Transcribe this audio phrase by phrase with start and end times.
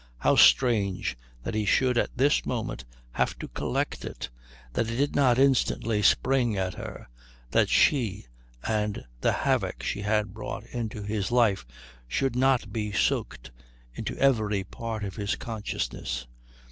[0.17, 4.31] How strange that he should at this moment have to collect it,
[4.73, 7.07] that it did not instantly spring at her,
[7.51, 8.25] that she
[8.63, 11.67] and the havoc she had brought into his life
[12.07, 13.51] should not be soaked
[13.93, 16.25] into every part of his consciousness!